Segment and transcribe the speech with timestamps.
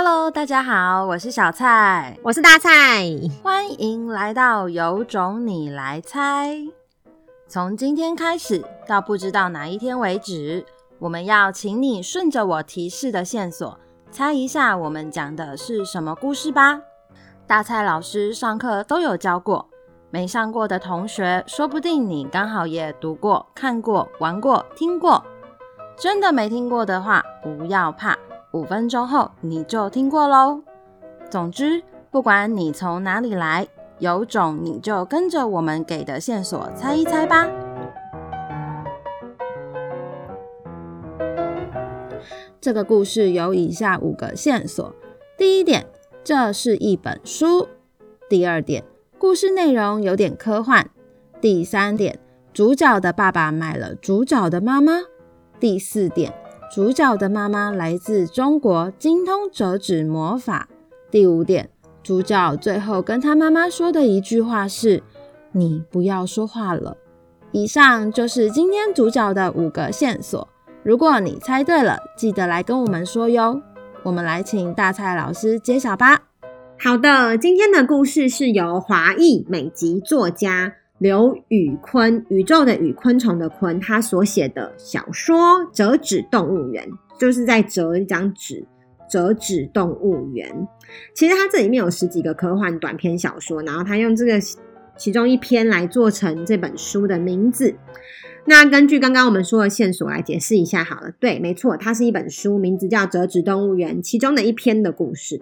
[0.00, 2.70] Hello，大家好，我是小蔡，我是大蔡，
[3.42, 6.56] 欢迎来到有种你来猜。
[7.48, 10.64] 从今天开始到不知道哪一天为止，
[11.00, 13.76] 我们要请你顺着我提示的线索，
[14.12, 16.80] 猜一下我们讲的是什么故事吧。
[17.48, 19.68] 大蔡老师上课都有教过，
[20.10, 25.24] 没上过的同学，说不定你刚好也读过、看过、玩过、听过。
[25.96, 28.16] 真的没听过的话，不要怕。
[28.52, 30.62] 五分钟后你就听过喽。
[31.30, 33.68] 总之，不管你从哪里来，
[33.98, 37.46] 有种你就跟着我们给的线索猜一猜吧。
[42.58, 44.94] 这个故事有以下五个线索：
[45.36, 45.86] 第一点，
[46.24, 47.68] 这是一本书；
[48.30, 48.82] 第二点，
[49.18, 50.86] 故事内容有点科幻；
[51.40, 52.18] 第三点，
[52.54, 55.02] 主角的爸爸买了主角的妈妈；
[55.60, 56.32] 第四点。
[56.70, 60.68] 主角的妈妈来自中国，精通折纸魔法。
[61.10, 61.70] 第五点，
[62.02, 65.02] 主角最后跟他妈妈说的一句话是
[65.52, 66.98] ：“你不要说话了。”
[67.52, 70.46] 以上就是今天主角的五个线索。
[70.82, 73.62] 如果你猜对了，记得来跟我们说哟。
[74.02, 76.24] 我们来请大蔡老师揭晓吧。
[76.78, 80.74] 好的，今天的故事是由华裔美籍作家。
[80.98, 85.36] 刘宇坤，宇宙的宇，昆虫的昆，他所写的小说
[85.72, 86.84] 《折纸动物园》，
[87.20, 88.66] 就是在折一张纸，
[89.08, 90.66] 折纸动物园。
[91.14, 94.40] 其实他这里面有十几个科幻短篇小说，然后他用这个
[94.96, 97.76] 其中一篇来做成这本书的名字。
[98.44, 101.12] 那根据刚刚我们说的线索来解释一下好了。
[101.20, 105.40] 对，没错，它是一本书，名字叫《折纸动物园》，其中的一篇的故事。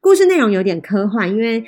[0.00, 1.64] 故事内容有点科幻，因为。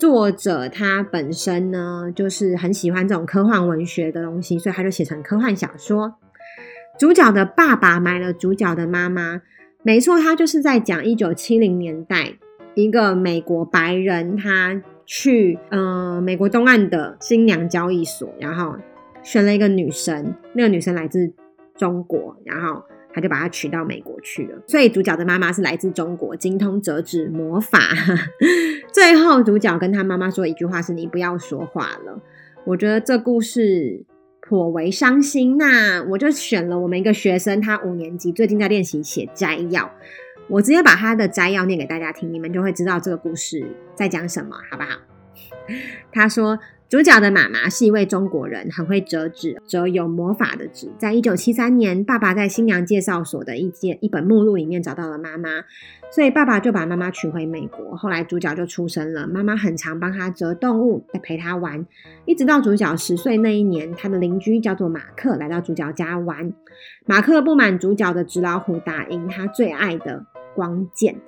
[0.00, 6.14] 作者他本身呢，就是很喜欢这种科幻文学的东西，所以他就写成科幻小说。
[6.98, 9.42] 主角的爸爸买了主角的妈妈，
[9.82, 12.32] 没错，他就是在讲一九七零年代
[12.74, 18.76] 一个美国白人，他去呃美国东岸的新娘交易所，然后
[19.22, 21.30] 选了一个女生，那个女生来自
[21.76, 22.82] 中国，然后。
[23.12, 27.78] 他就把她娶到美国去了，所以主角的妈妈是来自中国，精通折纸魔法。
[28.92, 32.22] 最后，主角跟他妈妈说一句话是：“你不要说话了。”
[32.64, 34.04] 我觉得这故事
[34.40, 35.56] 颇为伤心。
[35.56, 39.90] 那我就选了我们一个学生，他五年级最近在练习写摘要，
[40.48, 44.98] 我直接把他的摘要念给大家听，你们就会知道这个故事在讲什么，好不好？
[46.12, 46.58] 他说。
[46.90, 50.90] 主角的妈妈是一位中国人，很会折纸，折有魔法的纸。
[50.98, 55.62] 在一九七三年，爸爸在新娘介绍所的一件一本目录里面找到了妈妈，
[56.10, 57.96] 所以爸爸就把妈妈娶回美国。
[57.96, 61.86] 后来主角就出生了，妈妈很常帮他折动物，陪他玩，
[62.24, 66.52] 一直到主角十岁那一年，他的邻居叫做马克来到主角家玩。
[67.06, 71.20] 马克不满主角的纸老虎打赢他最爱的光剑，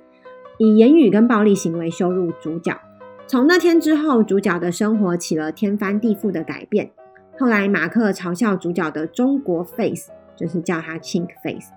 [0.57, 2.77] 以言语跟暴力行为羞辱主角。
[3.25, 6.91] 从那天之后，主角的生活起了天翻地覆的改变。
[7.39, 11.71] 后来，马克嘲笑主角的中国 face，就是叫他 chink face，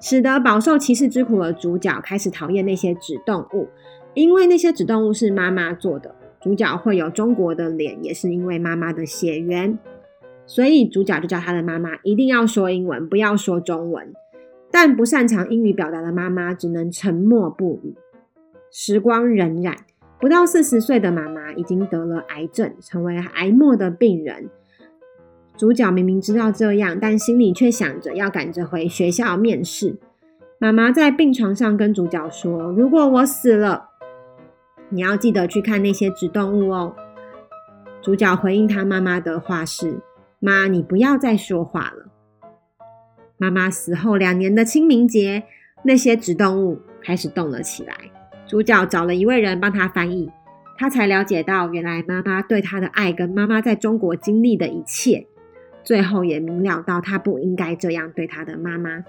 [0.00, 3.68] 使得饱受歧视之苦的主角开始讨厌那些纸动物，
[4.14, 6.14] 因为那些纸动物是妈妈做的。
[6.40, 9.78] 主角会有中国的脸，也是因为妈妈的血缘，
[10.46, 14.12] 所以主角就叫他的妈妈一定要说英文，不要说中文。
[14.70, 17.94] 但不擅长英语表达的妈妈只能沉默不语。
[18.70, 19.76] 时光荏苒。
[20.22, 24.48] 不到四十岁的妈妈已经得了癌症，成为癌末的病人。
[25.56, 29.98] 主角明明知道这样，但心里却想着要赶着回学校面试。
[30.60, 33.88] 妈妈在病床上跟主角说：“如果我死了，
[34.90, 36.94] 你要记得去看那些植动物哦。”
[38.00, 39.98] 主角回应他妈妈的话是
[40.38, 42.06] ：“妈，你不要再说话了。”
[43.38, 45.42] 妈妈死后两年的清明节，
[45.82, 47.96] 那些植动物开始动了起来。
[48.46, 50.30] 主角找了一位人帮他翻译，
[50.76, 55.26] 他才了解到，原来妈妈对他的爱跟妈妈在中国经历的一切，
[55.82, 59.04] 最后也明了到他不应该这样对他的妈妈。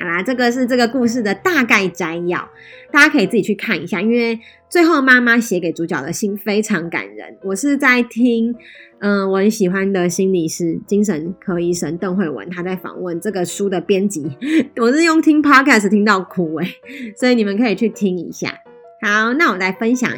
[0.00, 2.50] 好啦，这个是这个故事的大概摘要，
[2.90, 4.00] 大家可以自己去看一下。
[4.00, 4.38] 因为
[4.68, 7.36] 最后妈妈写给主角的信非常感人。
[7.44, 8.54] 我是在听，
[8.98, 14.36] 嗯、我很喜欢的心理师、精神科医生邓惠文，他在访问这个书的编辑。
[14.80, 16.74] 我是用听 podcast 听到哭诶，
[17.16, 18.52] 所以你们可以去听一下。
[19.00, 20.10] 好，那我来分享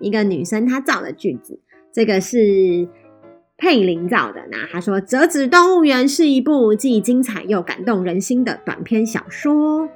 [0.00, 1.60] 一个女生她造的句子，
[1.92, 2.88] 这个是。
[3.60, 9.86] 佩林造的，那他说《折纸动物园》是一部既精彩又感动人心的短篇小说。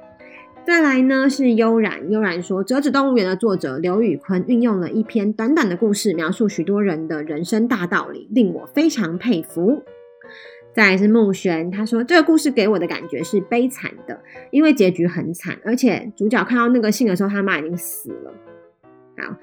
[0.63, 9.81] 再来呢是悠然，悠然说《折纸动物园》的作者刘宇坤运用了一篇短短的故事，描述许多人的人生大道理，令我非常佩服。
[10.73, 14.21] 再来是木璇，他说这个故事给我的感觉是悲惨的，
[14.51, 18.33] 因为结局很惨，而且主角看到那个信的时候，他妈已经死了。
[19.17, 19.35] 好，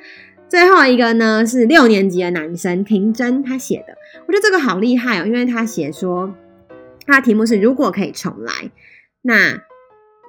[0.52, 3.96] 最后一个呢是六年级的男生庭真他写的，
[4.26, 6.34] 我觉得这个好厉害哦，因为他写说
[7.06, 8.70] 他的题目是如果可以重来，
[9.22, 9.62] 那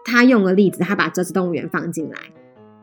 [0.05, 2.17] 他用个例子，他把折纸动物园放进来，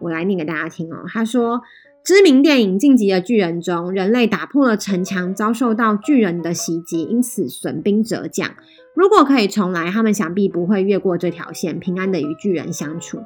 [0.01, 1.07] 我来念给大家听哦。
[1.09, 1.63] 他说。
[2.03, 8.55] 知名电影《晋级的巨人》中，人类打破了城墙，遭受到巨人的袭击，因此损兵折将。
[8.95, 13.19] 如果可以重来，他们想必不会越过这条线，平安的与巨人相处。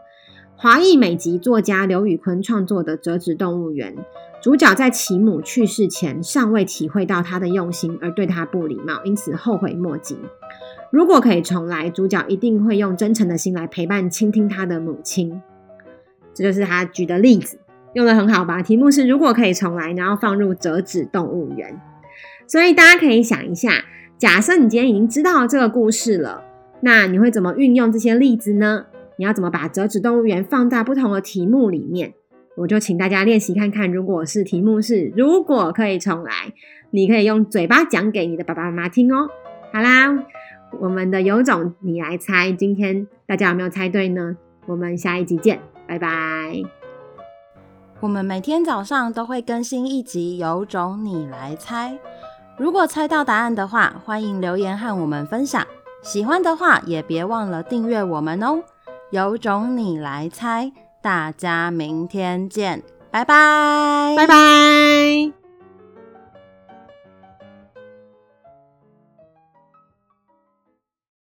[0.57, 3.95] 华裔美籍作家刘宇昆创作的《折纸动物园》，
[4.41, 10.17] 主角在其母去世前尚未体会到他的用心，而对他不礼貌，因此后悔莫及。
[10.91, 15.43] 如果可以重来，主角一定会用真诚的心来陪伴、倾听他的母亲。
[16.33, 17.59] 这就是他举的例子。
[17.93, 18.63] 用得很好吧？
[18.63, 21.81] 题目是如果可以重来，然后放入折纸动物园。
[22.47, 23.85] 所以大家可以想一下，
[24.17, 26.43] 假设你今天已经知道这个故事了，
[26.81, 28.87] 那你会怎么运用这些例子呢？
[29.17, 32.15] 你要怎么把折纸动物园放在不同的题目里面？
[32.57, 36.53] 我就请大家练习看看，如果是题目是如果可以重来，
[36.91, 39.29] 你可以用嘴巴讲给你的爸爸妈妈听哦。
[39.73, 40.25] 好啦，
[40.79, 44.37] 我们的有种你来猜，今天大家有没有猜对呢？
[44.67, 45.59] 我们下一集见，
[45.89, 46.09] 拜拜。
[48.01, 51.99] 我们每天早上都会更新一集，有种你来猜。
[52.57, 55.67] 如果猜到答案的话，欢迎留言和我们分享。
[56.03, 58.63] 喜欢的话，也别忘了订阅我们哦。
[59.11, 65.44] 有种你来猜，大家明天见，拜拜，拜拜。